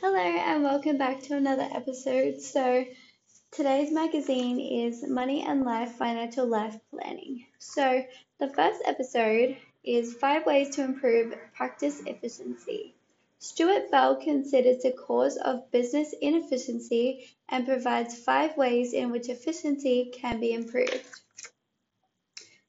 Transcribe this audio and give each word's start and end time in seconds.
Hello 0.00 0.16
and 0.16 0.62
welcome 0.62 0.96
back 0.96 1.22
to 1.22 1.36
another 1.36 1.68
episode. 1.72 2.40
So, 2.40 2.84
today's 3.50 3.90
magazine 3.90 4.60
is 4.60 5.04
Money 5.04 5.42
and 5.42 5.64
Life 5.64 5.90
Financial 5.96 6.46
Life 6.46 6.78
Planning. 6.92 7.46
So, 7.58 8.04
the 8.38 8.48
first 8.48 8.80
episode 8.84 9.56
is 9.82 10.14
Five 10.14 10.46
Ways 10.46 10.76
to 10.76 10.84
Improve 10.84 11.34
Practice 11.52 12.00
Efficiency. 12.06 12.94
Stuart 13.40 13.90
Bell 13.90 14.14
considers 14.14 14.84
the 14.84 14.92
cause 14.92 15.36
of 15.36 15.68
business 15.72 16.14
inefficiency 16.22 17.30
and 17.48 17.66
provides 17.66 18.16
five 18.16 18.56
ways 18.56 18.92
in 18.92 19.10
which 19.10 19.28
efficiency 19.28 20.12
can 20.14 20.38
be 20.38 20.52
improved. 20.52 21.02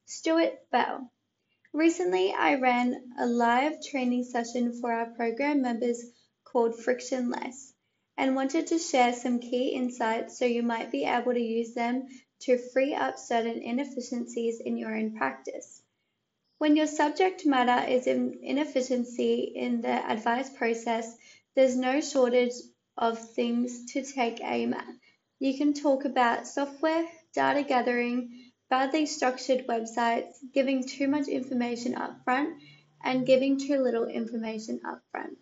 Stuart 0.07 0.59
Bell. 0.71 1.11
Recently, 1.73 2.33
I 2.33 2.55
ran 2.55 3.13
a 3.19 3.27
live 3.27 3.85
training 3.85 4.23
session 4.23 4.73
for 4.81 4.91
our 4.91 5.11
program 5.11 5.61
members 5.61 6.03
called 6.51 6.75
Frictionless 6.75 7.73
and 8.17 8.35
wanted 8.35 8.67
to 8.67 8.79
share 8.79 9.13
some 9.13 9.39
key 9.39 9.69
insights 9.69 10.37
so 10.37 10.45
you 10.45 10.63
might 10.63 10.91
be 10.91 11.05
able 11.05 11.33
to 11.33 11.39
use 11.39 11.73
them 11.73 12.07
to 12.39 12.57
free 12.57 12.93
up 12.93 13.17
certain 13.17 13.61
inefficiencies 13.61 14.59
in 14.59 14.77
your 14.77 14.95
own 14.95 15.15
practice. 15.15 15.81
When 16.57 16.75
your 16.75 16.87
subject 16.87 17.45
matter 17.45 17.89
is 17.89 18.07
in 18.07 18.39
inefficiency 18.41 19.53
in 19.55 19.81
the 19.81 20.11
advice 20.11 20.49
process, 20.49 21.15
there's 21.55 21.77
no 21.77 22.01
shortage 22.01 22.53
of 22.97 23.17
things 23.17 23.93
to 23.93 24.01
take 24.03 24.41
aim 24.41 24.73
at. 24.73 24.93
You 25.39 25.57
can 25.57 25.73
talk 25.73 26.03
about 26.03 26.47
software, 26.47 27.07
data 27.33 27.63
gathering, 27.63 28.51
badly 28.69 29.05
structured 29.05 29.67
websites, 29.67 30.33
giving 30.53 30.85
too 30.85 31.07
much 31.07 31.27
information 31.27 31.95
up 31.95 32.23
front, 32.25 32.61
and 33.01 33.25
giving 33.25 33.57
too 33.57 33.79
little 33.79 34.05
information 34.05 34.81
up 34.85 35.01
front. 35.11 35.37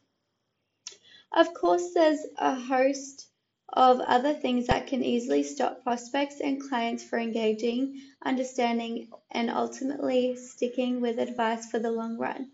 Of 1.31 1.53
course, 1.53 1.93
there's 1.93 2.25
a 2.37 2.55
host 2.55 3.27
of 3.73 3.99
other 3.99 4.33
things 4.33 4.67
that 4.67 4.87
can 4.87 5.03
easily 5.03 5.43
stop 5.43 5.83
prospects 5.83 6.39
and 6.39 6.61
clients 6.61 7.03
from 7.03 7.19
engaging, 7.19 8.01
understanding, 8.23 9.09
and 9.31 9.49
ultimately 9.49 10.35
sticking 10.37 11.01
with 11.01 11.19
advice 11.19 11.69
for 11.69 11.79
the 11.79 11.91
long 11.91 12.17
run. 12.17 12.51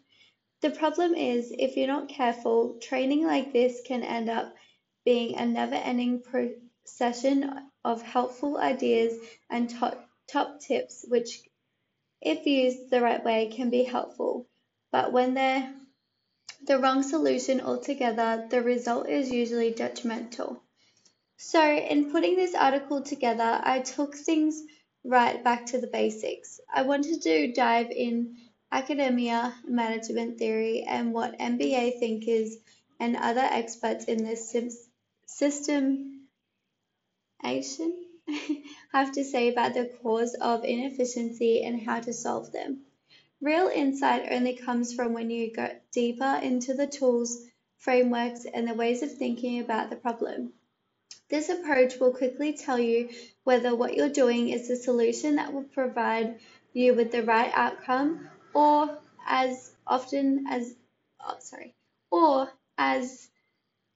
The 0.61 0.71
problem 0.71 1.13
is, 1.13 1.53
if 1.57 1.77
you're 1.77 1.87
not 1.87 2.09
careful, 2.09 2.79
training 2.81 3.25
like 3.25 3.53
this 3.53 3.81
can 3.85 4.03
end 4.03 4.29
up 4.29 4.53
being 5.05 5.37
a 5.37 5.45
never 5.45 5.75
ending 5.75 6.21
procession 6.21 7.69
of 7.83 8.01
helpful 8.01 8.57
ideas 8.57 9.17
and 9.49 9.69
top, 9.69 10.03
top 10.27 10.61
tips, 10.61 11.05
which, 11.07 11.41
if 12.21 12.45
used 12.45 12.89
the 12.89 13.01
right 13.01 13.23
way, 13.23 13.51
can 13.53 13.69
be 13.69 13.83
helpful. 13.83 14.47
But 14.91 15.11
when 15.11 15.33
they're 15.33 15.73
the 16.65 16.79
wrong 16.79 17.03
solution 17.03 17.61
altogether, 17.61 18.47
the 18.49 18.61
result 18.61 19.09
is 19.09 19.31
usually 19.31 19.71
detrimental. 19.71 20.63
So, 21.37 21.61
in 21.61 22.11
putting 22.11 22.35
this 22.35 22.55
article 22.55 23.01
together, 23.01 23.59
I 23.63 23.79
took 23.79 24.15
things 24.15 24.63
right 25.03 25.43
back 25.43 25.65
to 25.67 25.79
the 25.79 25.87
basics. 25.87 26.59
I 26.73 26.83
wanted 26.83 27.21
to 27.23 27.51
dive 27.51 27.91
in 27.91 28.37
academia, 28.71 29.55
management 29.65 30.37
theory, 30.37 30.83
and 30.83 31.13
what 31.13 31.37
MBA 31.39 31.99
thinkers 31.99 32.55
and 32.99 33.17
other 33.17 33.41
experts 33.41 34.05
in 34.05 34.23
this 34.23 34.55
system 35.25 36.27
have 38.93 39.11
to 39.11 39.23
say 39.23 39.49
about 39.49 39.73
the 39.73 39.91
cause 40.01 40.33
of 40.35 40.63
inefficiency 40.63 41.63
and 41.63 41.81
how 41.81 41.99
to 41.99 42.13
solve 42.13 42.51
them. 42.53 42.85
Real 43.43 43.67
insight 43.67 44.31
only 44.31 44.55
comes 44.55 44.93
from 44.93 45.11
when 45.11 45.29
you 45.29 45.51
go 45.51 45.69
deeper 45.91 46.39
into 46.41 46.73
the 46.73 46.87
tools, 46.87 47.45
frameworks, 47.75 48.45
and 48.45 48.65
the 48.65 48.73
ways 48.73 49.03
of 49.03 49.11
thinking 49.11 49.59
about 49.59 49.89
the 49.89 49.97
problem. 49.97 50.53
This 51.27 51.49
approach 51.49 51.99
will 51.99 52.13
quickly 52.13 52.53
tell 52.53 52.79
you 52.79 53.09
whether 53.43 53.75
what 53.75 53.95
you're 53.95 54.07
doing 54.07 54.47
is 54.47 54.69
the 54.69 54.77
solution 54.77 55.35
that 55.35 55.51
will 55.51 55.65
provide 55.65 56.39
you 56.71 56.93
with 56.93 57.11
the 57.11 57.21
right 57.21 57.51
outcome 57.53 58.29
or 58.53 58.97
as 59.27 59.73
often 59.85 60.45
as 60.47 60.75
oh, 61.19 61.35
sorry 61.39 61.75
or 62.11 62.49
as 62.77 63.27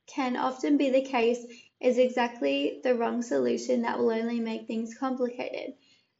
can 0.08 0.36
often 0.36 0.76
be 0.76 0.90
the 0.90 1.04
case 1.04 1.46
is 1.80 1.98
exactly 1.98 2.82
the 2.84 2.96
wrong 2.96 3.22
solution 3.22 3.84
that 3.84 3.98
will 3.98 4.12
only 4.12 4.42
make 4.42 4.68
things 4.68 4.94
complicated. 4.94 5.74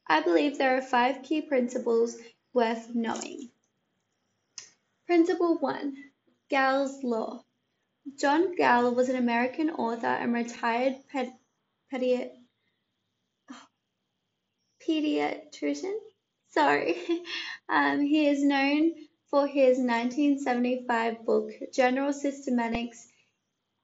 I 0.06 0.22
believe 0.22 0.56
there 0.56 0.78
are 0.78 0.80
five 0.80 1.22
key 1.22 1.42
principles 1.42 2.16
worth 2.58 2.92
knowing. 2.92 3.48
Principle 5.06 5.58
1 5.58 5.96
Gall's 6.50 7.04
Law 7.04 7.44
John 8.16 8.56
Gall 8.56 8.96
was 8.96 9.08
an 9.08 9.14
American 9.14 9.70
author 9.70 10.08
and 10.08 10.34
retired 10.34 10.96
ped- 11.08 11.38
pedi- 11.92 12.32
pediatrician. 14.82 15.96
Sorry. 16.48 16.96
Um, 17.68 18.00
he 18.00 18.26
is 18.26 18.42
known 18.42 18.94
for 19.30 19.46
his 19.46 19.78
1975 19.78 21.24
book, 21.24 21.52
General 21.72 22.12
Systemantics, 22.12 23.06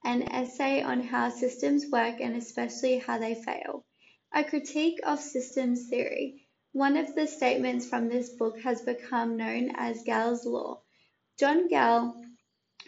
an 0.02 0.22
essay 0.22 0.82
on 0.82 1.02
how 1.02 1.28
systems 1.28 1.84
work 1.92 2.20
and 2.20 2.34
especially 2.34 2.98
how 2.98 3.18
they 3.18 3.34
fail. 3.36 3.84
A 4.32 4.42
critique 4.42 4.98
of 5.04 5.20
systems 5.20 5.88
theory. 5.90 6.43
One 6.74 6.96
of 6.96 7.14
the 7.14 7.28
statements 7.28 7.86
from 7.86 8.08
this 8.08 8.30
book 8.30 8.58
has 8.62 8.82
become 8.82 9.36
known 9.36 9.70
as 9.76 10.02
Gall's 10.02 10.44
Law. 10.44 10.80
John 11.38 11.68
Gall 11.68 12.20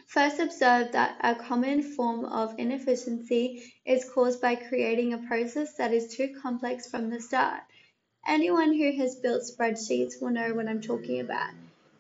first 0.09 0.41
observed 0.41 0.95
that 0.95 1.17
a 1.21 1.37
common 1.37 1.85
form 1.85 2.25
of 2.25 2.59
inefficiency 2.59 3.73
is 3.85 4.11
caused 4.11 4.41
by 4.41 4.57
creating 4.57 5.13
a 5.13 5.19
process 5.29 5.77
that 5.77 5.93
is 5.93 6.17
too 6.17 6.35
complex 6.43 6.91
from 6.91 7.11
the 7.11 7.21
start. 7.21 7.63
Anyone 8.27 8.75
who 8.75 8.91
has 8.97 9.15
built 9.15 9.45
spreadsheets 9.45 10.21
will 10.21 10.31
know 10.31 10.53
what 10.53 10.67
I'm 10.67 10.83
talking 10.83 11.21
about. 11.21 11.51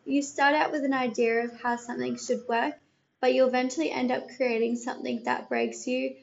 You 0.05 0.23
start 0.23 0.57
out 0.57 0.73
with 0.73 0.85
an 0.85 0.93
idea 0.93 1.45
of 1.45 1.61
how 1.61 1.77
something 1.77 2.19
should 2.19 2.49
work, 2.49 2.75
but 3.21 3.33
you 3.33 3.47
eventually 3.47 3.93
end 3.93 4.11
up 4.11 4.27
creating 4.37 4.75
something 4.75 5.23
that 5.23 5.49
breaks 5.49 5.87
you 5.87 6.17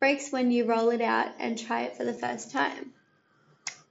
breaks 0.00 0.32
when 0.32 0.50
you 0.50 0.64
roll 0.64 0.88
it 0.88 1.02
out 1.02 1.28
and 1.38 1.58
try 1.58 1.82
it 1.82 1.94
for 1.94 2.04
the 2.04 2.14
first 2.14 2.52
time. 2.52 2.94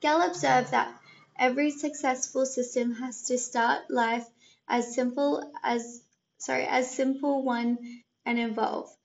Gall 0.02 0.24
observed 0.24 0.72
that 0.72 0.92
Every 1.38 1.72
successful 1.72 2.46
system 2.46 2.96
has 2.96 3.24
to 3.24 3.38
start 3.38 3.90
life 3.90 4.28
as 4.68 4.94
simple 4.94 5.52
as 5.64 6.04
sorry, 6.38 6.66
as 6.66 6.92
simple 6.92 7.42
one 7.42 8.04
and 8.26 8.40
evolve. 8.40 8.96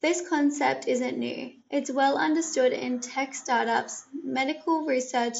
This 0.00 0.28
concept 0.28 0.88
isn't 0.88 1.16
new. 1.16 1.52
It's 1.70 1.90
well 1.90 2.18
understood 2.18 2.72
in 2.72 3.00
tech 3.00 3.34
startups, 3.34 4.04
medical 4.12 4.84
research, 4.84 5.36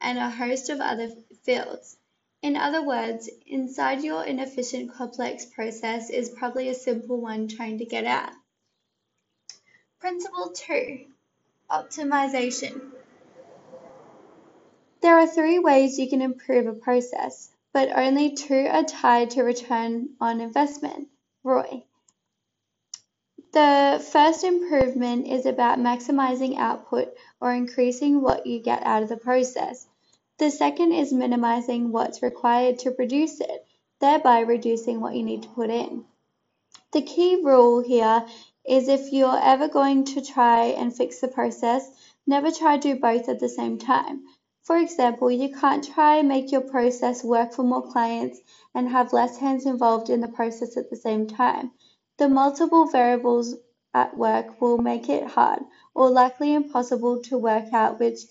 and 0.00 0.18
a 0.18 0.30
host 0.30 0.70
of 0.70 0.80
other 0.80 1.10
fields. 1.44 1.98
In 2.42 2.56
other 2.56 2.82
words, 2.82 3.28
inside 3.46 4.02
your 4.02 4.24
inefficient 4.24 4.92
complex 4.92 5.44
process 5.44 6.10
is 6.10 6.30
probably 6.30 6.68
a 6.68 6.74
simple 6.74 7.20
one 7.20 7.48
trying 7.48 7.78
to 7.78 7.84
get 7.84 8.04
out. 8.04 8.32
Principle 10.00 10.52
2 10.52 11.06
Optimization. 11.70 12.95
There 15.02 15.18
are 15.18 15.26
three 15.26 15.58
ways 15.58 15.98
you 15.98 16.08
can 16.08 16.22
improve 16.22 16.66
a 16.66 16.72
process, 16.72 17.50
but 17.72 17.90
only 17.96 18.30
two 18.30 18.66
are 18.70 18.82
tied 18.82 19.30
to 19.30 19.42
return 19.42 20.10
on 20.20 20.40
investment 20.40 21.08
(ROI). 21.44 21.84
The 23.52 24.04
first 24.12 24.42
improvement 24.42 25.26
is 25.26 25.44
about 25.46 25.78
maximizing 25.78 26.56
output 26.56 27.14
or 27.40 27.52
increasing 27.52 28.22
what 28.22 28.46
you 28.46 28.58
get 28.58 28.82
out 28.84 29.02
of 29.02 29.08
the 29.08 29.16
process. 29.16 29.86
The 30.38 30.50
second 30.50 30.92
is 30.92 31.12
minimizing 31.12 31.92
what's 31.92 32.22
required 32.22 32.78
to 32.80 32.90
produce 32.90 33.40
it, 33.40 33.66
thereby 34.00 34.40
reducing 34.40 35.00
what 35.00 35.14
you 35.14 35.22
need 35.22 35.42
to 35.42 35.48
put 35.50 35.70
in. 35.70 36.04
The 36.92 37.02
key 37.02 37.42
rule 37.42 37.80
here 37.82 38.26
is 38.66 38.88
if 38.88 39.12
you're 39.12 39.40
ever 39.40 39.68
going 39.68 40.04
to 40.04 40.20
try 40.20 40.66
and 40.66 40.94
fix 40.94 41.20
the 41.20 41.28
process, 41.28 41.90
never 42.26 42.50
try 42.50 42.76
to 42.76 42.94
do 42.94 43.00
both 43.00 43.28
at 43.28 43.40
the 43.40 43.48
same 43.48 43.78
time. 43.78 44.24
For 44.66 44.76
example, 44.76 45.30
you 45.30 45.54
can't 45.54 45.84
try 45.84 46.22
make 46.22 46.50
your 46.50 46.60
process 46.60 47.22
work 47.22 47.52
for 47.52 47.62
more 47.62 47.88
clients 47.92 48.40
and 48.74 48.88
have 48.88 49.12
less 49.12 49.38
hands 49.38 49.64
involved 49.64 50.10
in 50.10 50.20
the 50.20 50.26
process 50.26 50.76
at 50.76 50.90
the 50.90 50.96
same 50.96 51.28
time. 51.28 51.70
The 52.16 52.28
multiple 52.28 52.86
variables 52.86 53.54
at 53.94 54.16
work 54.16 54.60
will 54.60 54.78
make 54.78 55.08
it 55.08 55.24
hard 55.24 55.60
or 55.94 56.10
likely 56.10 56.52
impossible 56.52 57.22
to 57.22 57.38
work 57.38 57.72
out 57.72 58.00
which 58.00 58.22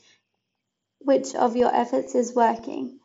which 1.00 1.34
of 1.36 1.56
your 1.56 1.74
efforts 1.74 2.16
is 2.16 2.36
working. 2.36 3.00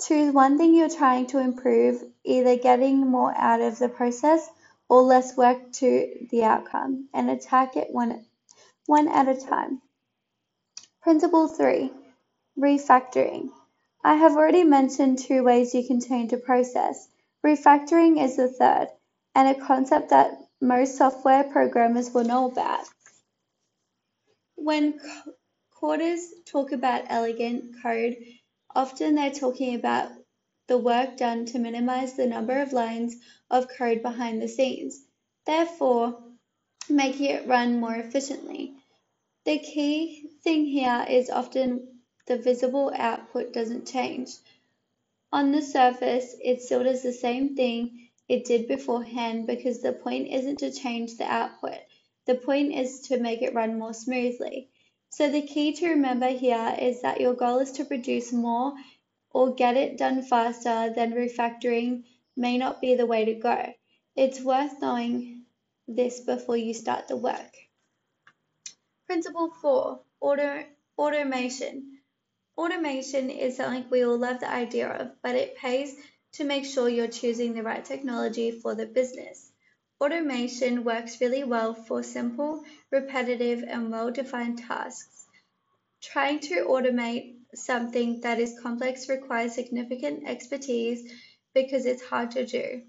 Choose 0.00 0.32
one 0.32 0.56
thing 0.56 0.74
you're 0.74 0.88
trying 0.88 1.26
to 1.26 1.38
improve, 1.38 2.04
either 2.22 2.56
getting 2.56 2.98
more 2.98 3.34
out 3.36 3.60
of 3.60 3.76
the 3.80 3.88
process 3.88 4.48
or 4.88 5.02
less 5.02 5.36
work 5.36 5.72
to 5.72 6.28
the 6.30 6.44
outcome, 6.44 7.08
and 7.12 7.28
attack 7.28 7.76
it 7.76 7.88
one, 7.90 8.24
one 8.86 9.08
at 9.08 9.26
a 9.26 9.34
time. 9.34 9.82
Principle 11.00 11.46
3 11.46 11.92
Refactoring. 12.58 13.50
I 14.02 14.16
have 14.16 14.32
already 14.32 14.64
mentioned 14.64 15.20
two 15.20 15.44
ways 15.44 15.72
you 15.72 15.86
can 15.86 16.00
change 16.00 16.32
a 16.32 16.38
process. 16.38 17.08
Refactoring 17.46 18.20
is 18.20 18.34
the 18.34 18.48
third, 18.48 18.88
and 19.32 19.48
a 19.48 19.64
concept 19.64 20.10
that 20.10 20.32
most 20.60 20.96
software 20.96 21.44
programmers 21.44 22.12
will 22.12 22.24
know 22.24 22.50
about. 22.50 22.84
When 24.56 24.98
coders 25.80 26.18
talk 26.44 26.72
about 26.72 27.04
elegant 27.08 27.80
code, 27.80 28.16
often 28.74 29.14
they're 29.14 29.30
talking 29.30 29.76
about 29.76 30.10
the 30.66 30.78
work 30.78 31.16
done 31.16 31.46
to 31.46 31.60
minimize 31.60 32.14
the 32.14 32.26
number 32.26 32.60
of 32.60 32.72
lines 32.72 33.16
of 33.50 33.68
code 33.68 34.02
behind 34.02 34.42
the 34.42 34.48
scenes, 34.48 35.06
therefore 35.46 36.20
making 36.88 37.26
it 37.26 37.46
run 37.46 37.78
more 37.78 37.94
efficiently. 37.94 38.77
The 39.48 39.60
key 39.60 40.28
thing 40.42 40.66
here 40.66 41.06
is 41.08 41.30
often 41.30 42.02
the 42.26 42.36
visible 42.36 42.92
output 42.94 43.54
doesn't 43.54 43.88
change. 43.88 44.28
On 45.32 45.52
the 45.52 45.62
surface, 45.62 46.36
it 46.44 46.60
still 46.60 46.84
does 46.84 47.02
the 47.02 47.14
same 47.14 47.56
thing 47.56 48.10
it 48.28 48.44
did 48.44 48.68
beforehand 48.68 49.46
because 49.46 49.80
the 49.80 49.94
point 49.94 50.28
isn't 50.28 50.58
to 50.58 50.70
change 50.70 51.16
the 51.16 51.24
output. 51.24 51.78
The 52.26 52.34
point 52.34 52.74
is 52.74 53.00
to 53.08 53.18
make 53.18 53.40
it 53.40 53.54
run 53.54 53.78
more 53.78 53.94
smoothly. 53.94 54.68
So 55.08 55.30
the 55.30 55.40
key 55.40 55.72
to 55.76 55.88
remember 55.88 56.28
here 56.28 56.76
is 56.78 57.00
that 57.00 57.18
your 57.18 57.32
goal 57.32 57.60
is 57.60 57.72
to 57.72 57.86
produce 57.86 58.34
more 58.34 58.74
or 59.30 59.54
get 59.54 59.78
it 59.78 59.96
done 59.96 60.20
faster 60.20 60.92
then 60.94 61.14
refactoring 61.14 62.04
may 62.36 62.58
not 62.58 62.82
be 62.82 62.96
the 62.96 63.06
way 63.06 63.24
to 63.24 63.32
go. 63.32 63.72
It's 64.14 64.42
worth 64.42 64.78
knowing 64.82 65.46
this 65.86 66.20
before 66.20 66.58
you 66.58 66.74
start 66.74 67.08
the 67.08 67.16
work. 67.16 67.56
Principle 69.08 69.50
four, 69.62 70.02
auto, 70.20 70.64
automation. 70.98 71.98
Automation 72.58 73.30
is 73.30 73.56
something 73.56 73.88
we 73.88 74.04
all 74.04 74.18
love 74.18 74.40
the 74.40 74.52
idea 74.52 74.86
of, 74.86 75.12
but 75.22 75.34
it 75.34 75.56
pays 75.56 75.96
to 76.32 76.44
make 76.44 76.66
sure 76.66 76.90
you're 76.90 77.08
choosing 77.08 77.54
the 77.54 77.62
right 77.62 77.82
technology 77.82 78.50
for 78.50 78.74
the 78.74 78.84
business. 78.84 79.50
Automation 79.98 80.84
works 80.84 81.22
really 81.22 81.42
well 81.42 81.72
for 81.72 82.02
simple, 82.02 82.62
repetitive, 82.90 83.64
and 83.66 83.90
well-defined 83.90 84.58
tasks. 84.58 85.24
Trying 86.02 86.40
to 86.40 86.66
automate 86.66 87.36
something 87.54 88.20
that 88.20 88.38
is 88.38 88.60
complex 88.60 89.08
requires 89.08 89.54
significant 89.54 90.28
expertise 90.28 91.10
because 91.54 91.86
it's 91.86 92.04
hard 92.04 92.32
to 92.32 92.44
do. 92.44 92.82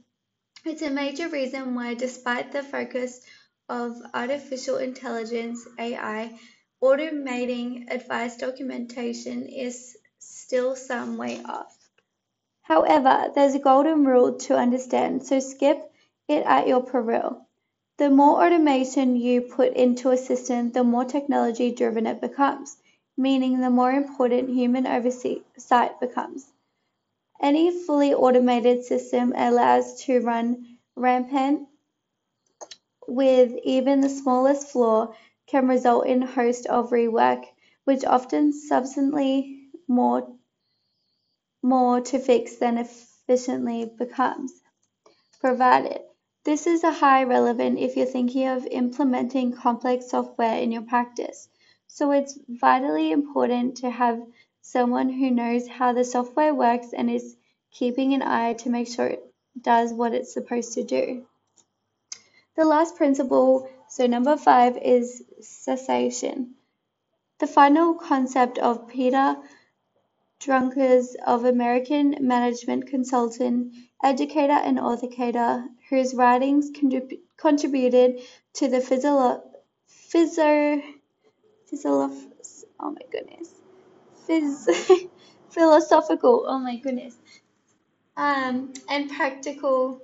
It's 0.65 0.81
a 0.81 0.89
major 0.89 1.29
reason 1.29 1.75
why 1.75 1.93
despite 1.93 2.51
the 2.51 2.61
focus 2.61 3.21
of 3.69 4.01
artificial 4.13 4.77
intelligence 4.77 5.67
(AI), 5.77 6.37
automating 6.81 7.89
advice 7.89 8.35
documentation 8.35 9.45
is 9.45 9.95
still 10.17 10.75
some 10.75 11.17
way 11.17 11.41
off. 11.45 11.77
However, 12.63 13.31
there's 13.33 13.55
a 13.55 13.59
golden 13.59 14.05
rule 14.05 14.33
to 14.39 14.57
understand, 14.57 15.25
so 15.25 15.39
skip 15.39 15.91
it 16.27 16.43
at 16.45 16.67
your 16.67 16.83
peril. 16.83 17.47
The 17.97 18.09
more 18.09 18.45
automation 18.45 19.15
you 19.15 19.41
put 19.41 19.73
into 19.73 20.09
a 20.09 20.17
system, 20.17 20.71
the 20.71 20.83
more 20.83 21.05
technology 21.05 21.71
driven 21.71 22.07
it 22.07 22.21
becomes, 22.21 22.77
meaning 23.17 23.59
the 23.59 23.69
more 23.69 23.91
important 23.91 24.49
human 24.49 24.85
oversight 24.87 25.99
becomes. 25.99 26.51
Any 27.41 27.71
fully 27.71 28.13
automated 28.13 28.83
system 28.83 29.33
allows 29.35 30.03
to 30.03 30.19
run 30.19 30.77
rampant 30.95 31.68
with 33.09 33.53
even 33.63 34.01
the 34.01 34.09
smallest 34.09 34.69
flaw 34.69 35.13
can 35.47 35.67
result 35.67 36.05
in 36.05 36.23
a 36.23 36.27
host 36.27 36.65
of 36.67 36.91
rework, 36.91 37.43
which 37.83 38.05
often 38.05 38.53
substantially 38.53 39.69
more 39.87 40.35
more 41.61 41.99
to 41.99 42.19
fix 42.19 42.55
than 42.55 42.77
efficiently 42.77 43.85
becomes 43.85 44.53
provided. 45.39 46.01
This 46.45 46.67
is 46.67 46.83
a 46.83 46.91
high 46.91 47.23
relevant 47.23 47.79
if 47.79 47.97
you're 47.97 48.05
thinking 48.05 48.47
of 48.47 48.65
implementing 48.65 49.51
complex 49.53 50.09
software 50.09 50.57
in 50.57 50.71
your 50.71 50.83
practice. 50.83 51.49
So 51.87 52.11
it's 52.11 52.37
vitally 52.47 53.11
important 53.11 53.77
to 53.77 53.89
have 53.89 54.21
someone 54.61 55.09
who 55.09 55.31
knows 55.31 55.67
how 55.67 55.93
the 55.93 56.03
software 56.03 56.53
works 56.53 56.93
and 56.93 57.09
is 57.09 57.35
keeping 57.71 58.13
an 58.13 58.21
eye 58.21 58.53
to 58.53 58.69
make 58.69 58.87
sure 58.87 59.07
it 59.07 59.33
does 59.61 59.93
what 59.93 60.13
it's 60.13 60.33
supposed 60.33 60.73
to 60.73 60.83
do. 60.83 61.25
The 62.59 62.65
last 62.65 62.97
principle, 62.97 63.69
so 63.87 64.05
number 64.05 64.35
five, 64.35 64.75
is 64.75 65.23
cessation. 65.39 66.55
The 67.37 67.47
final 67.47 67.93
concept 67.93 68.57
of 68.57 68.89
Peter 68.89 69.37
Drucker 70.41 71.15
of 71.25 71.45
American 71.45 72.17
management 72.19 72.87
consultant, 72.87 73.73
educator 74.03 74.59
and 74.67 74.77
author, 74.77 75.69
whose 75.89 76.13
writings 76.13 76.71
contrib 76.71 77.21
contributed 77.37 78.19
to 78.55 78.67
the 78.67 78.81
physio, 78.81 79.41
physio, 79.87 80.81
physio 81.65 82.11
oh 82.81 82.91
my 82.91 83.05
goodness, 83.09 83.53
phys, 84.27 85.07
philosophical, 85.49 86.43
oh 86.45 86.59
my 86.59 86.75
goodness, 86.75 87.15
um, 88.17 88.73
and 88.89 89.09
practical 89.09 90.01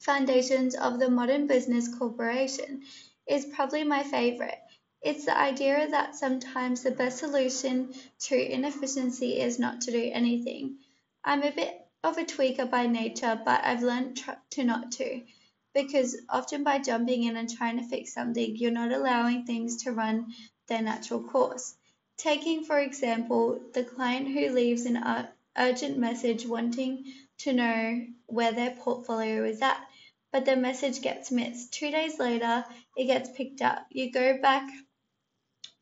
foundations 0.00 0.74
of 0.74 0.98
the 0.98 1.10
modern 1.10 1.46
business 1.46 1.94
corporation 1.94 2.82
is 3.26 3.44
probably 3.54 3.84
my 3.84 4.02
favorite. 4.02 4.58
It's 5.02 5.24
the 5.26 5.38
idea 5.38 5.88
that 5.90 6.16
sometimes 6.16 6.82
the 6.82 6.90
best 6.90 7.18
solution 7.18 7.94
to 8.20 8.36
inefficiency 8.36 9.40
is 9.40 9.58
not 9.58 9.82
to 9.82 9.92
do 9.92 10.10
anything. 10.12 10.76
I'm 11.22 11.42
a 11.42 11.52
bit 11.52 11.86
of 12.02 12.18
a 12.18 12.24
tweaker 12.24 12.68
by 12.68 12.86
nature, 12.86 13.40
but 13.44 13.64
I've 13.64 13.82
learned 13.82 14.22
to 14.50 14.64
not 14.64 14.92
to. 14.92 15.22
Because 15.74 16.16
often 16.28 16.64
by 16.64 16.78
jumping 16.78 17.24
in 17.24 17.36
and 17.36 17.48
trying 17.48 17.78
to 17.78 17.86
fix 17.86 18.12
something, 18.12 18.56
you're 18.56 18.72
not 18.72 18.92
allowing 18.92 19.44
things 19.44 19.84
to 19.84 19.92
run 19.92 20.32
their 20.66 20.82
natural 20.82 21.22
course. 21.22 21.74
Taking, 22.16 22.64
for 22.64 22.78
example, 22.78 23.60
the 23.72 23.84
client 23.84 24.28
who 24.28 24.50
leaves 24.50 24.86
an 24.86 25.28
urgent 25.56 25.98
message 25.98 26.46
wanting 26.46 27.04
to 27.38 27.52
know 27.52 28.06
where 28.26 28.52
their 28.52 28.72
portfolio 28.72 29.44
is 29.44 29.62
at 29.62 29.80
but 30.32 30.44
the 30.44 30.56
message 30.56 31.02
gets 31.02 31.30
missed. 31.30 31.72
Two 31.72 31.90
days 31.90 32.18
later, 32.18 32.64
it 32.96 33.06
gets 33.06 33.30
picked 33.30 33.62
up. 33.62 33.86
You 33.90 34.12
go 34.12 34.38
back 34.40 34.68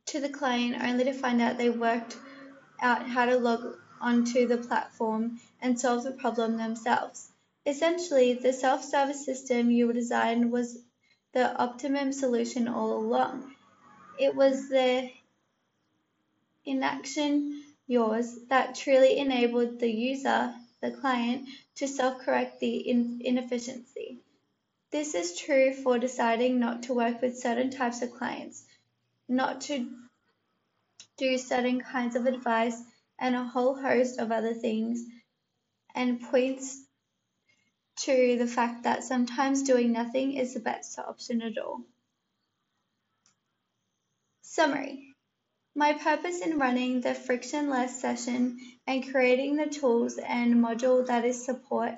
to 0.07 0.21
the 0.21 0.29
client 0.29 0.83
only 0.83 1.05
to 1.05 1.13
find 1.13 1.43
out 1.43 1.59
they 1.59 1.71
worked 1.71 2.17
out 2.81 3.07
how 3.07 3.27
to 3.27 3.37
log 3.37 3.77
onto 4.01 4.47
the 4.47 4.57
platform 4.57 5.41
and 5.61 5.79
solve 5.79 6.05
the 6.05 6.13
problem 6.13 6.57
themselves. 6.57 7.31
Essentially, 7.67 8.35
the 8.35 8.53
self-service 8.53 9.25
system 9.25 9.71
you 9.71 9.93
designed 9.93 10.51
was 10.51 10.79
the 11.33 11.55
optimum 11.61 12.13
solution 12.13 12.69
all 12.69 12.95
along. 12.95 13.55
It 14.19 14.35
was 14.35 14.69
the 14.69 15.11
inaction 16.65 17.63
yours 17.87 18.39
that 18.49 18.75
truly 18.75 19.19
enabled 19.19 19.79
the 19.79 19.91
user, 19.91 20.55
the 20.81 20.91
client, 20.91 21.49
to 21.77 21.87
self-correct 21.87 22.61
the 22.61 22.89
inefficiency. 22.89 24.21
This 24.91 25.15
is 25.15 25.39
true 25.39 25.75
for 25.75 25.99
deciding 25.99 26.59
not 26.59 26.85
to 26.85 26.95
work 26.95 27.21
with 27.21 27.39
certain 27.39 27.71
types 27.71 28.01
of 28.01 28.13
clients, 28.13 28.65
not 29.29 29.61
to 29.63 29.91
do 31.19 31.37
certain 31.37 31.81
kinds 31.81 32.17
of 32.17 32.27
advice, 32.27 32.81
and 33.19 33.35
a 33.35 33.45
whole 33.45 33.75
host 33.75 34.19
of 34.19 34.33
other 34.33 34.55
things, 34.55 35.05
and 35.95 36.21
points 36.21 36.83
to 37.97 38.39
the 38.39 38.47
fact 38.47 38.85
that 38.85 39.05
sometimes 39.05 39.65
doing 39.65 39.93
nothing 39.93 40.35
is 40.35 40.55
the 40.55 40.61
best 40.61 40.99
option 40.99 41.43
at 41.43 41.59
all. 41.59 41.83
Summary 44.43 45.15
My 45.75 45.93
purpose 45.93 46.41
in 46.41 46.59
running 46.59 47.01
the 47.03 47.15
frictionless 47.15 48.01
session 48.01 48.59
and 48.87 49.11
creating 49.11 49.57
the 49.57 49.67
tools 49.67 50.19
and 50.19 50.55
module 50.55 51.07
that 51.07 51.25
is 51.25 51.45
support 51.45 51.93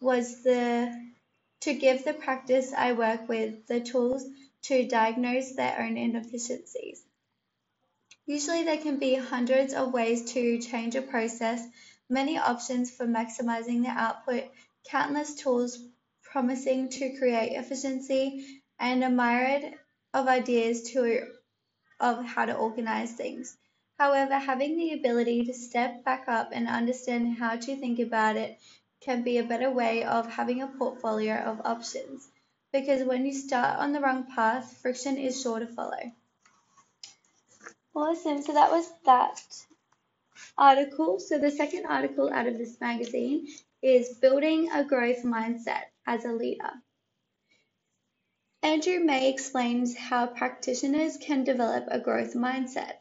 was 0.00 0.42
the 0.42 1.13
to 1.64 1.72
give 1.72 2.04
the 2.04 2.12
practice 2.12 2.74
I 2.76 2.92
work 2.92 3.26
with 3.26 3.66
the 3.66 3.80
tools 3.80 4.26
to 4.64 4.86
diagnose 4.86 5.52
their 5.52 5.80
own 5.80 5.96
inefficiencies. 5.96 7.02
Usually 8.26 8.64
there 8.64 8.76
can 8.76 8.98
be 8.98 9.14
hundreds 9.14 9.72
of 9.72 9.94
ways 9.94 10.32
to 10.32 10.58
change 10.58 10.94
a 10.94 11.00
process, 11.00 11.66
many 12.10 12.36
options 12.36 12.90
for 12.90 13.06
maximizing 13.06 13.82
the 13.82 13.88
output, 13.88 14.44
countless 14.90 15.34
tools 15.36 15.78
promising 16.22 16.90
to 16.90 17.16
create 17.18 17.52
efficiency, 17.52 18.62
and 18.78 19.02
a 19.02 19.08
myriad 19.08 19.74
of 20.12 20.28
ideas 20.28 20.90
to, 20.92 21.26
of 21.98 22.22
how 22.26 22.44
to 22.44 22.54
organize 22.54 23.12
things. 23.12 23.56
However, 23.98 24.34
having 24.34 24.76
the 24.76 24.92
ability 24.92 25.44
to 25.46 25.54
step 25.54 26.04
back 26.04 26.24
up 26.28 26.50
and 26.52 26.68
understand 26.68 27.38
how 27.38 27.56
to 27.56 27.76
think 27.76 28.00
about 28.00 28.36
it 28.36 28.58
can 29.00 29.22
be 29.22 29.38
a 29.38 29.44
better 29.44 29.70
way 29.70 30.04
of 30.04 30.30
having 30.30 30.62
a 30.62 30.66
portfolio 30.66 31.34
of 31.34 31.60
options, 31.64 32.28
because 32.72 33.02
when 33.06 33.26
you 33.26 33.32
start 33.32 33.78
on 33.78 33.92
the 33.92 34.00
wrong 34.00 34.26
path, 34.34 34.78
friction 34.80 35.16
is 35.18 35.40
sure 35.40 35.60
to 35.60 35.66
follow. 35.66 36.12
Awesome, 37.94 38.42
so 38.42 38.52
that 38.54 38.70
was 38.70 38.90
that 39.04 39.40
article. 40.58 41.20
So 41.20 41.38
the 41.38 41.50
second 41.50 41.86
article 41.86 42.30
out 42.32 42.46
of 42.46 42.58
this 42.58 42.80
magazine 42.80 43.46
is 43.82 44.18
Building 44.20 44.70
a 44.72 44.84
Growth 44.84 45.22
Mindset 45.22 45.84
as 46.06 46.24
a 46.24 46.32
Leader. 46.32 46.70
Andrew 48.62 49.00
May 49.00 49.30
explains 49.30 49.94
how 49.94 50.26
practitioners 50.26 51.18
can 51.18 51.44
develop 51.44 51.84
a 51.88 52.00
growth 52.00 52.32
mindset, 52.34 52.94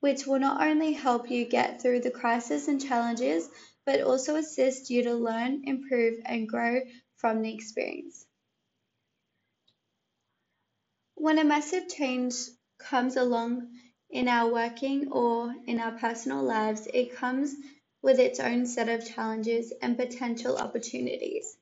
which 0.00 0.26
will 0.26 0.38
not 0.38 0.60
only 0.60 0.92
help 0.92 1.30
you 1.30 1.46
get 1.46 1.80
through 1.80 2.00
the 2.00 2.10
crisis 2.10 2.68
and 2.68 2.78
challenges, 2.78 3.48
but 3.88 4.02
also 4.02 4.36
assist 4.36 4.90
you 4.90 5.02
to 5.02 5.14
learn, 5.14 5.62
improve, 5.64 6.20
and 6.26 6.46
grow 6.46 6.82
from 7.16 7.40
the 7.40 7.54
experience. 7.54 8.26
When 11.14 11.38
a 11.38 11.44
massive 11.44 11.88
change 11.88 12.34
comes 12.76 13.16
along 13.16 13.66
in 14.10 14.28
our 14.28 14.52
working 14.52 15.10
or 15.10 15.54
in 15.66 15.80
our 15.80 15.92
personal 15.92 16.42
lives, 16.42 16.86
it 16.92 17.16
comes 17.16 17.54
with 18.02 18.18
its 18.18 18.40
own 18.40 18.66
set 18.66 18.90
of 18.90 19.08
challenges 19.08 19.72
and 19.80 19.96
potential 19.96 20.58
opportunities. 20.58 21.56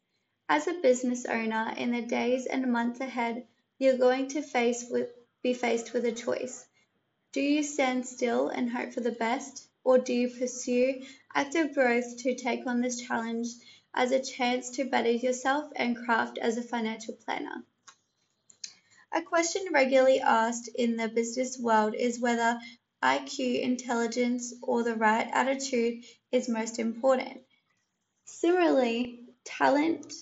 As 0.49 0.67
a 0.67 0.81
business 0.83 1.27
owner, 1.27 1.75
in 1.77 1.93
the 1.93 2.03
days 2.03 2.47
and 2.47 2.73
months 2.73 2.99
ahead, 2.99 3.47
you're 3.79 3.99
going 3.99 4.27
to 4.31 4.43
face 4.43 4.89
with, 4.91 5.11
be 5.45 5.55
faced 5.55 5.93
with 5.93 6.05
a 6.05 6.11
choice. 6.11 6.67
Do 7.33 7.41
you 7.41 7.63
stand 7.63 8.05
still 8.05 8.49
and 8.49 8.69
hope 8.69 8.93
for 8.95 9.01
the 9.01 9.13
best, 9.13 9.66
or 9.87 9.99
do 9.99 10.13
you 10.13 10.29
pursue 10.29 11.01
active 11.33 11.73
growth 11.73 12.17
to 12.19 12.35
take 12.35 12.67
on 12.67 12.81
this 12.81 13.01
challenge 13.01 13.47
as 13.95 14.11
a 14.11 14.21
chance 14.21 14.71
to 14.71 14.85
better 14.85 15.11
yourself 15.11 15.73
and 15.77 15.97
craft 15.97 16.39
as 16.39 16.59
a 16.59 16.63
financial 16.63 17.15
planner? 17.15 17.65
A 19.13 19.23
question 19.23 19.63
regularly 19.73 20.21
asked 20.21 20.69
in 20.75 20.97
the 20.97 21.09
business 21.09 21.57
world 21.57 21.95
is 21.95 22.19
whether 22.19 22.59
IQ, 23.01 23.61
intelligence, 23.63 24.53
or 24.61 24.83
the 24.83 24.97
right 24.97 25.29
attitude 25.33 26.05
is 26.33 26.49
most 26.49 26.81
important. 26.81 27.41
Similarly, 28.25 29.21
talent 29.45 30.13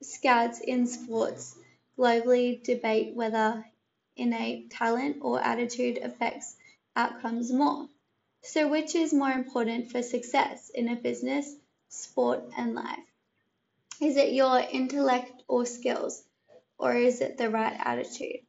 Scouts 0.00 0.60
in 0.60 0.86
sports 0.86 1.56
globally 1.98 2.62
debate 2.62 3.16
whether 3.16 3.66
innate 4.16 4.70
talent 4.70 5.18
or 5.20 5.40
attitude 5.42 5.98
affects 5.98 6.56
outcomes 6.94 7.52
more. 7.52 7.88
So, 8.48 8.66
which 8.66 8.94
is 8.94 9.12
more 9.12 9.30
important 9.30 9.90
for 9.92 10.02
success 10.02 10.70
in 10.70 10.88
a 10.88 10.96
business, 10.96 11.54
sport, 11.90 12.42
and 12.56 12.74
life? 12.74 13.04
Is 14.00 14.16
it 14.16 14.32
your 14.32 14.58
intellect 14.58 15.42
or 15.48 15.66
skills, 15.66 16.24
or 16.78 16.94
is 16.94 17.20
it 17.20 17.36
the 17.36 17.50
right 17.50 17.76
attitude? 17.78 18.46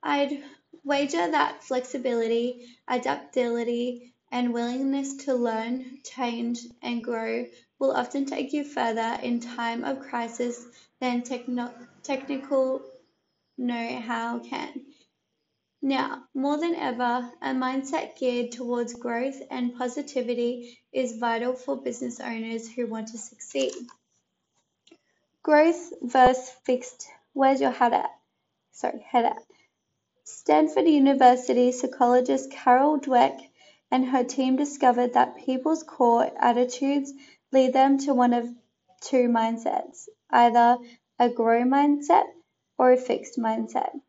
I'd 0.00 0.44
wager 0.84 1.28
that 1.28 1.64
flexibility, 1.64 2.76
adaptability, 2.86 4.14
and 4.30 4.54
willingness 4.54 5.16
to 5.24 5.34
learn, 5.34 5.98
change, 6.04 6.60
and 6.82 7.02
grow 7.02 7.46
will 7.80 7.90
often 7.90 8.26
take 8.26 8.52
you 8.52 8.62
further 8.62 9.18
in 9.24 9.40
time 9.40 9.82
of 9.82 9.98
crisis 9.98 10.64
than 11.00 11.22
techno- 11.22 11.74
technical 12.04 12.80
know-how 13.58 14.38
can. 14.38 14.86
Now, 15.84 16.22
more 16.32 16.58
than 16.58 16.76
ever, 16.76 17.28
a 17.42 17.48
mindset 17.48 18.16
geared 18.16 18.52
towards 18.52 18.94
growth 18.94 19.42
and 19.50 19.76
positivity 19.76 20.78
is 20.92 21.18
vital 21.18 21.54
for 21.54 21.76
business 21.76 22.20
owners 22.20 22.70
who 22.70 22.86
want 22.86 23.08
to 23.08 23.18
succeed. 23.18 23.72
Growth 25.42 25.92
versus 26.00 26.50
fixed. 26.64 27.08
Where's 27.32 27.60
your 27.60 27.72
head 27.72 27.94
at? 27.94 28.10
Sorry, 28.70 29.00
head 29.00 29.24
at. 29.24 29.42
Stanford 30.22 30.86
University 30.86 31.72
psychologist 31.72 32.52
Carol 32.52 33.00
Dweck 33.00 33.48
and 33.90 34.06
her 34.06 34.22
team 34.22 34.54
discovered 34.54 35.14
that 35.14 35.44
people's 35.44 35.82
core 35.82 36.30
attitudes 36.38 37.12
lead 37.50 37.72
them 37.72 37.98
to 37.98 38.14
one 38.14 38.34
of 38.34 38.48
two 39.00 39.26
mindsets, 39.26 40.08
either 40.30 40.78
a 41.18 41.28
growth 41.28 41.66
mindset 41.66 42.26
or 42.78 42.92
a 42.92 42.96
fixed 42.96 43.36
mindset. 43.36 44.00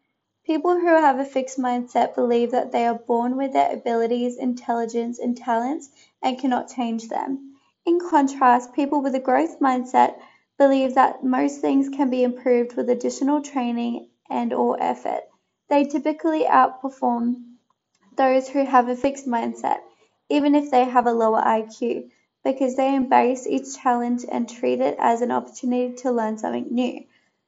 People 0.45 0.77
who 0.77 0.87
have 0.87 1.19
a 1.19 1.25
fixed 1.25 1.57
mindset 1.57 2.15
believe 2.15 2.51
that 2.51 2.73
they 2.73 2.85
are 2.85 2.95
born 2.95 3.37
with 3.37 3.53
their 3.53 3.71
abilities, 3.71 4.35
intelligence, 4.35 5.17
and 5.17 5.37
talents 5.37 5.89
and 6.21 6.37
cannot 6.37 6.69
change 6.69 7.07
them. 7.07 7.55
In 7.85 7.99
contrast, 7.99 8.73
people 8.73 9.01
with 9.01 9.15
a 9.15 9.19
growth 9.19 9.59
mindset 9.61 10.15
believe 10.57 10.95
that 10.95 11.23
most 11.23 11.61
things 11.61 11.87
can 11.87 12.09
be 12.09 12.23
improved 12.23 12.75
with 12.75 12.89
additional 12.89 13.41
training 13.41 14.09
and 14.29 14.51
or 14.51 14.81
effort. 14.83 15.21
They 15.69 15.85
typically 15.85 16.43
outperform 16.43 17.55
those 18.17 18.49
who 18.49 18.65
have 18.65 18.89
a 18.89 18.97
fixed 18.97 19.27
mindset, 19.27 19.79
even 20.29 20.55
if 20.55 20.69
they 20.71 20.83
have 20.83 21.07
a 21.07 21.13
lower 21.13 21.41
IQ, 21.41 22.09
because 22.43 22.75
they 22.75 22.93
embrace 22.93 23.47
each 23.47 23.77
challenge 23.77 24.25
and 24.29 24.49
treat 24.49 24.81
it 24.81 24.97
as 24.99 25.21
an 25.21 25.31
opportunity 25.31 25.95
to 25.95 26.11
learn 26.11 26.37
something 26.37 26.67
new. 26.69 27.05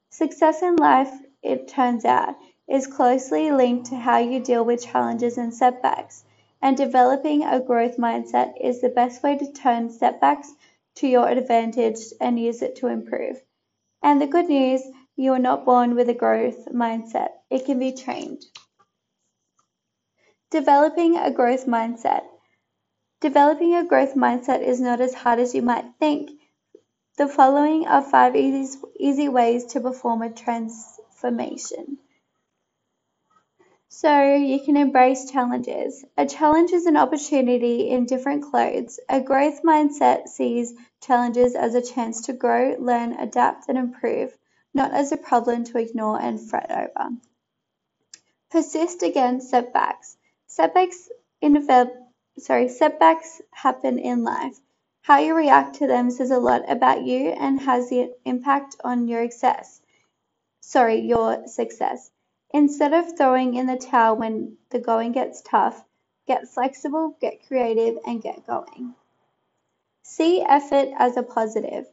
Success 0.09 0.61
in 0.61 0.77
life, 0.77 1.11
it 1.43 1.67
turns 1.67 2.05
out, 2.05 2.35
is 2.67 2.87
closely 2.87 3.51
linked 3.51 3.87
to 3.87 3.95
how 3.95 4.17
you 4.17 4.39
deal 4.39 4.65
with 4.65 4.85
challenges 4.85 5.37
and 5.37 5.53
setbacks, 5.53 6.23
and 6.61 6.75
developing 6.75 7.43
a 7.43 7.59
growth 7.59 7.97
mindset 7.97 8.53
is 8.59 8.81
the 8.81 8.89
best 8.89 9.21
way 9.21 9.37
to 9.37 9.51
turn 9.51 9.89
setbacks 9.89 10.51
to 10.95 11.07
your 11.07 11.27
advantage 11.27 11.99
and 12.19 12.39
use 12.39 12.61
it 12.61 12.75
to 12.75 12.87
improve. 12.87 13.41
And 14.01 14.21
the 14.21 14.27
good 14.27 14.47
news, 14.47 14.81
you 15.15 15.33
are 15.33 15.39
not 15.39 15.65
born 15.65 15.95
with 15.95 16.09
a 16.09 16.13
growth 16.13 16.67
mindset. 16.73 17.29
It 17.49 17.65
can 17.65 17.79
be 17.79 17.91
trained. 17.91 18.43
Developing 20.51 21.17
a 21.17 21.31
growth 21.31 21.65
mindset. 21.65 22.23
Developing 23.21 23.75
a 23.75 23.83
growth 23.83 24.15
mindset 24.15 24.61
is 24.61 24.79
not 24.79 25.01
as 25.01 25.13
hard 25.13 25.39
as 25.39 25.53
you 25.53 25.61
might 25.61 25.85
think. 25.99 26.31
The 27.17 27.27
following 27.27 27.87
are 27.87 28.01
five 28.01 28.35
easy, 28.35 28.77
easy 28.99 29.29
ways 29.29 29.65
to 29.67 29.79
perform 29.79 30.21
a 30.21 30.29
transformation. 30.29 31.97
So 33.97 34.35
you 34.35 34.59
can 34.59 34.75
embrace 34.75 35.31
challenges. 35.31 36.03
A 36.17 36.25
challenge 36.25 36.73
is 36.73 36.85
an 36.85 36.97
opportunity 36.97 37.89
in 37.89 38.05
different 38.05 38.43
clothes. 38.43 38.99
A 39.07 39.21
growth 39.21 39.63
mindset 39.63 40.27
sees 40.27 40.73
challenges 41.01 41.55
as 41.55 41.75
a 41.75 41.81
chance 41.81 42.25
to 42.25 42.33
grow, 42.33 42.75
learn, 42.77 43.13
adapt, 43.13 43.69
and 43.69 43.77
improve, 43.77 44.37
not 44.73 44.91
as 44.91 45.13
a 45.13 45.17
problem 45.17 45.63
to 45.63 45.77
ignore 45.77 46.19
and 46.19 46.41
fret 46.41 46.69
over. 46.69 47.11
Persist 48.51 49.01
against 49.01 49.49
setbacks. 49.49 50.17
Setbacks 50.47 51.09
inevitable 51.39 52.11
sorry, 52.37 52.67
setbacks 52.67 53.41
happen 53.51 53.97
in 53.97 54.25
life. 54.25 54.59
How 55.03 55.19
you 55.19 55.33
react 55.33 55.75
to 55.75 55.87
them 55.87 56.11
says 56.11 56.31
a 56.31 56.37
lot 56.37 56.69
about 56.69 57.05
you 57.05 57.29
and 57.29 57.61
has 57.61 57.89
the 57.89 58.13
impact 58.25 58.75
on 58.83 59.07
your 59.07 59.31
success. 59.31 59.79
Sorry, 60.59 60.99
your 60.99 61.47
success. 61.47 62.11
Instead 62.57 62.93
of 62.93 63.17
throwing 63.17 63.55
in 63.55 63.65
the 63.65 63.75
towel 63.75 64.15
when 64.15 64.55
the 64.69 64.79
going 64.79 65.11
gets 65.11 65.41
tough, 65.41 65.83
get 66.25 66.47
flexible, 66.47 67.17
get 67.19 67.45
creative, 67.45 67.97
and 68.07 68.21
get 68.21 68.47
going. 68.47 68.95
See 70.03 70.41
effort 70.41 70.87
as 70.97 71.17
a 71.17 71.23
positive. 71.23 71.85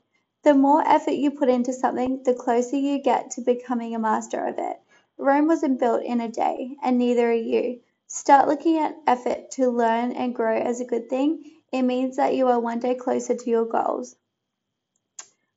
The 0.45 0.55
more 0.55 0.87
effort 0.87 1.15
you 1.15 1.33
put 1.33 1.49
into 1.49 1.73
something, 1.73 2.23
the 2.23 2.35
closer 2.35 2.77
you 2.77 3.03
get 3.03 3.33
to 3.33 3.41
becoming 3.41 3.93
a 3.93 3.99
master 3.99 4.47
of 4.47 4.57
it. 4.57 4.81
Rome 5.19 5.49
wasn't 5.49 5.81
built 5.81 6.05
in 6.05 6.21
a 6.21 6.29
day, 6.29 6.77
and 6.81 6.97
neither 6.97 7.33
are 7.33 7.35
you. 7.35 7.81
Start 8.07 8.47
looking 8.47 8.79
at 8.79 8.97
effort 9.05 9.51
to 9.53 9.69
learn 9.69 10.13
and 10.13 10.33
grow 10.33 10.57
as 10.57 10.81
a 10.81 10.85
good 10.85 11.11
thing. 11.11 11.43
It 11.73 11.83
means 11.83 12.15
that 12.19 12.37
you 12.37 12.47
are 12.47 12.61
one 12.61 12.79
day 12.79 12.95
closer 12.95 13.35
to 13.35 13.51
your 13.51 13.67
goals. 13.67 14.15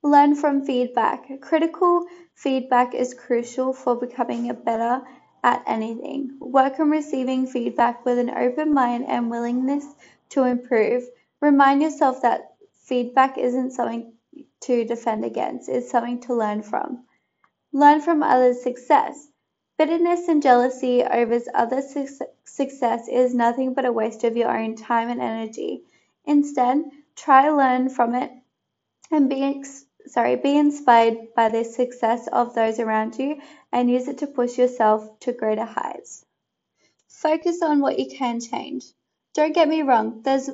Learn 0.06 0.36
from 0.36 0.64
feedback. 0.64 1.42
Critical 1.42 2.06
feedback 2.36 2.94
is 2.94 3.16
crucial 3.16 3.74
for 3.74 3.96
becoming 3.96 4.54
better 4.64 5.02
at 5.44 5.64
anything. 5.66 6.38
Work 6.40 6.80
on 6.80 6.92
receiving 6.92 7.48
feedback 7.48 8.06
with 8.06 8.20
an 8.20 8.30
open 8.30 8.72
mind 8.72 9.06
and 9.08 9.32
willingness 9.32 9.84
to 10.30 10.44
improve. 10.44 11.02
Remind 11.42 11.82
yourself 11.82 12.22
that 12.22 12.54
feedback 12.84 13.40
isn't 13.40 13.72
something 13.72 14.14
to 14.60 14.86
defend 14.86 15.26
against, 15.26 15.70
it's 15.70 15.90
something 15.90 16.20
to 16.22 16.36
learn 16.36 16.62
from. 16.62 17.04
Learn 17.74 18.00
from 18.00 18.22
others' 18.22 18.62
success. 18.62 19.30
Bitterness 19.80 20.28
and 20.28 20.44
jealousy 20.44 21.04
over 21.04 21.40
others' 21.56 22.22
success 22.44 23.08
is 23.08 23.34
nothing 23.34 23.74
but 23.74 23.86
a 23.86 23.92
waste 23.92 24.24
of 24.24 24.38
your 24.38 24.56
own 24.56 24.76
time 24.76 25.10
and 25.10 25.20
energy. 25.20 25.82
Instead, 26.26 26.84
try 27.16 27.46
to 27.46 27.56
learn 27.56 27.90
from 27.90 28.14
it 28.14 28.32
and 29.12 29.30
be 29.30 29.42
sorry, 30.08 30.36
be 30.36 30.58
inspired 30.58 31.34
by 31.36 31.50
the 31.50 31.64
success 31.64 32.28
of 32.28 32.56
those 32.56 32.80
around 32.80 33.18
you 33.18 33.42
and 33.72 33.90
use 33.90 34.08
it 34.08 34.20
to 34.20 34.28
push 34.28 34.58
yourself 34.58 35.20
to 35.22 35.34
greater 35.34 35.66
heights. 35.66 36.26
Focus 37.08 37.62
on 37.62 37.80
what 37.80 38.00
you 38.00 38.16
can 38.18 38.40
change. 38.40 38.86
Don't 39.34 39.54
get 39.56 39.68
me 39.68 39.82
wrong, 39.82 40.22
there's 40.24 40.50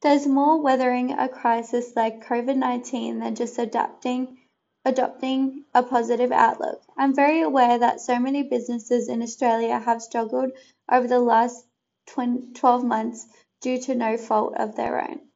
there's 0.00 0.26
more 0.26 0.60
weathering 0.60 1.12
a 1.12 1.28
crisis 1.28 1.96
like 1.96 2.24
COVID-19 2.24 3.20
than 3.20 3.34
just 3.34 3.58
adapting 3.58 4.38
adopting 4.84 5.64
a 5.74 5.82
positive 5.82 6.32
outlook. 6.32 6.82
I'm 6.96 7.14
very 7.14 7.42
aware 7.42 7.78
that 7.78 8.00
so 8.00 8.18
many 8.18 8.42
businesses 8.42 9.08
in 9.08 9.22
Australia 9.22 9.78
have 9.78 10.00
struggled 10.00 10.52
over 10.90 11.06
the 11.06 11.18
last 11.18 11.66
12 12.06 12.84
months 12.84 13.26
due 13.60 13.78
to 13.82 13.94
no 13.94 14.16
fault 14.16 14.54
of 14.56 14.76
their 14.76 15.02
own. 15.02 15.27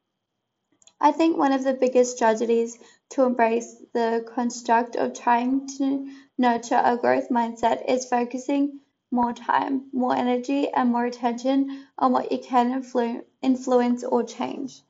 I 1.04 1.10
think 1.10 1.36
one 1.36 1.50
of 1.50 1.64
the 1.64 1.74
biggest 1.74 2.14
strategies 2.14 2.78
to 3.10 3.24
embrace 3.24 3.74
the 3.92 4.24
construct 4.36 4.94
of 4.94 5.12
trying 5.12 5.66
to 5.78 6.08
nurture 6.38 6.80
a 6.82 6.96
growth 6.96 7.28
mindset 7.28 7.84
is 7.88 8.08
focusing 8.08 8.78
more 9.10 9.32
time, 9.32 9.90
more 9.92 10.14
energy, 10.14 10.68
and 10.68 10.92
more 10.92 11.04
attention 11.04 11.88
on 11.98 12.12
what 12.12 12.30
you 12.30 12.38
can 12.38 12.80
influ- 12.80 13.24
influence 13.42 14.04
or 14.04 14.22
change, 14.22 14.80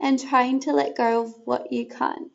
and 0.00 0.18
trying 0.18 0.60
to 0.60 0.72
let 0.72 0.96
go 0.96 1.24
of 1.24 1.34
what 1.44 1.70
you 1.70 1.86
can't. 1.86 2.32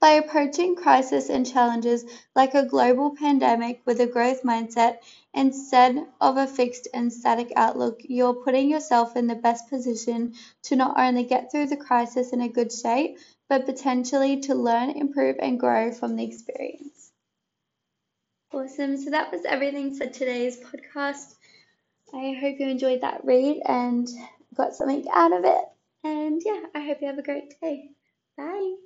By 0.00 0.12
approaching 0.12 0.74
crisis 0.74 1.28
and 1.28 1.46
challenges 1.46 2.04
like 2.34 2.54
a 2.54 2.64
global 2.64 3.14
pandemic 3.16 3.82
with 3.84 4.00
a 4.00 4.06
growth 4.06 4.42
mindset 4.42 4.98
instead 5.34 6.06
of 6.20 6.36
a 6.36 6.46
fixed 6.46 6.88
and 6.94 7.12
static 7.12 7.52
outlook, 7.56 8.00
you're 8.04 8.34
putting 8.34 8.70
yourself 8.70 9.16
in 9.16 9.26
the 9.26 9.34
best 9.34 9.68
position 9.68 10.34
to 10.62 10.76
not 10.76 10.98
only 10.98 11.24
get 11.24 11.50
through 11.50 11.66
the 11.66 11.76
crisis 11.76 12.32
in 12.32 12.40
a 12.40 12.48
good 12.48 12.72
shape, 12.72 13.18
but 13.48 13.66
potentially 13.66 14.40
to 14.40 14.54
learn, 14.54 14.90
improve, 14.90 15.36
and 15.40 15.60
grow 15.60 15.92
from 15.92 16.16
the 16.16 16.24
experience. 16.24 17.12
Awesome. 18.52 18.96
So 18.96 19.10
that 19.10 19.30
was 19.32 19.44
everything 19.44 19.94
for 19.94 20.06
today's 20.06 20.58
podcast. 20.60 21.34
I 22.14 22.32
hope 22.40 22.58
you 22.58 22.68
enjoyed 22.68 23.02
that 23.02 23.24
read 23.24 23.62
and 23.66 24.08
got 24.54 24.74
something 24.74 25.06
out 25.12 25.32
of 25.32 25.44
it. 25.44 25.64
And 26.04 26.42
yeah, 26.44 26.62
I 26.74 26.80
hope 26.80 27.00
you 27.00 27.08
have 27.08 27.18
a 27.18 27.22
great 27.22 27.54
day. 27.60 27.90
Bye. 28.36 28.85